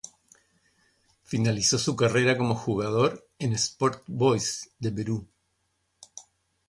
[1.21, 5.27] Finalizó su carrera como jugador en Sport Boys de Perú.